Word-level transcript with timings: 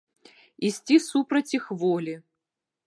Ісці 0.69 0.97
супраць 1.09 1.47
іх 1.59 1.71
волі. 1.85 2.15